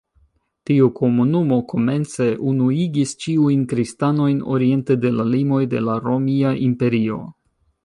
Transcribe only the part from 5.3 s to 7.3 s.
limoj de la Romia Imperio.